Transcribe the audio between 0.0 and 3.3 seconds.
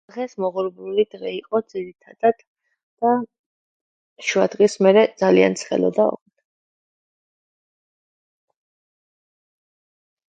დღეს მოღრუბლული დღე იყო ძირითადად და